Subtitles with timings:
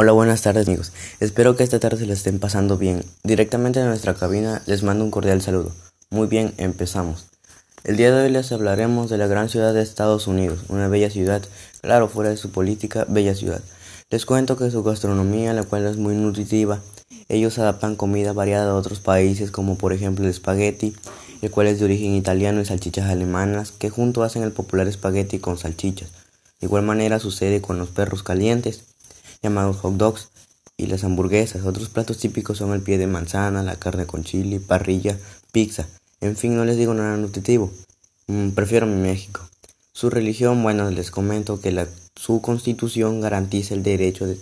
[0.00, 0.92] Hola, buenas tardes amigos.
[1.18, 3.04] Espero que esta tarde se la estén pasando bien.
[3.24, 5.72] Directamente de nuestra cabina les mando un cordial saludo.
[6.08, 7.26] Muy bien, empezamos.
[7.82, 11.10] El día de hoy les hablaremos de la gran ciudad de Estados Unidos, una bella
[11.10, 11.42] ciudad,
[11.80, 13.60] claro, fuera de su política, bella ciudad.
[14.08, 16.78] Les cuento que su gastronomía, la cual es muy nutritiva,
[17.28, 20.94] ellos adaptan comida variada de otros países, como por ejemplo el espagueti,
[21.42, 25.40] el cual es de origen italiano y salchichas alemanas, que junto hacen el popular espagueti
[25.40, 26.10] con salchichas.
[26.60, 28.84] De igual manera sucede con los perros calientes,
[29.42, 30.28] llamados hot dogs,
[30.78, 31.66] y las hamburguesas.
[31.66, 35.18] Otros platos típicos son el pie de manzana, la carne con chile, parrilla,
[35.52, 35.86] pizza.
[36.20, 37.70] En fin, no les digo nada nutritivo.
[38.28, 39.40] Mm, prefiero mi México.
[39.92, 44.38] Su religión, bueno, les comento que la, su constitución garantiza el derecho de,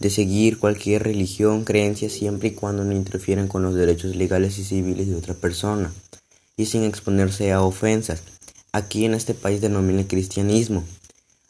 [0.00, 4.64] de seguir cualquier religión, creencia, siempre y cuando no interfieran con los derechos legales y
[4.64, 5.92] civiles de otra persona,
[6.56, 8.22] y sin exponerse a ofensas.
[8.72, 10.82] Aquí en este país denomina cristianismo.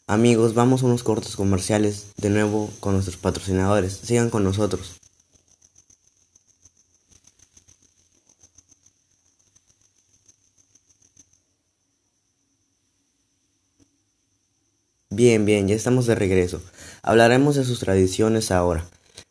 [0.09, 3.93] Amigos, vamos a unos cortos comerciales de nuevo con nuestros patrocinadores.
[3.93, 4.99] Sigan con nosotros.
[15.11, 16.59] Bien, bien, ya estamos de regreso.
[17.03, 18.83] Hablaremos de sus tradiciones ahora.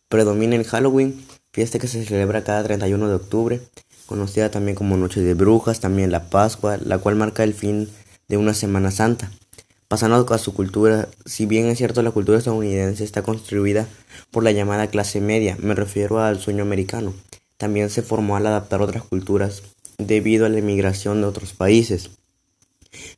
[0.08, 1.20] Predomina el Halloween,
[1.50, 3.60] fiesta que se celebra cada 31 de octubre,
[4.06, 7.88] conocida también como Noche de Brujas, también la Pascua, la cual marca el fin
[8.28, 9.32] de una Semana Santa.
[9.88, 13.86] Pasando a su cultura, si bien es cierto la cultura estadounidense está construida
[14.30, 17.14] por la llamada clase media, me refiero al sueño americano,
[17.56, 19.62] también se formó al adaptar otras culturas
[19.96, 22.10] debido a la emigración de otros países.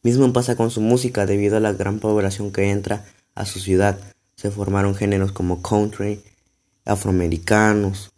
[0.05, 3.99] Mismo pasa con su música debido a la gran población que entra a su ciudad.
[4.37, 6.23] Se formaron géneros como country,
[6.85, 8.13] afroamericanos,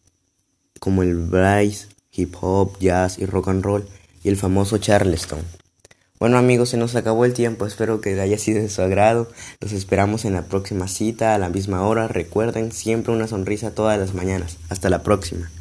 [0.78, 3.89] como el blues, hip hop, jazz y rock and roll,
[4.22, 5.41] y el famoso Charleston.
[6.23, 9.27] Bueno amigos, se nos acabó el tiempo, espero que haya sido de su agrado.
[9.61, 12.06] Los esperamos en la próxima cita a la misma hora.
[12.06, 14.56] Recuerden siempre una sonrisa todas las mañanas.
[14.69, 15.50] Hasta la próxima.